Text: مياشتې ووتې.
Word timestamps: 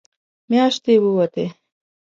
مياشتې 0.49 0.93
ووتې. 1.03 1.45